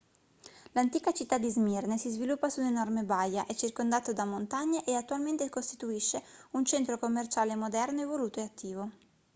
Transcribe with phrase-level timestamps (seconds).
[0.71, 5.47] l'antica città di smirne si sviluppa su un'enorme baia è circondato da montagne e attualmente
[5.49, 8.91] costituisce un centro commerciale moderno evoluto e attivo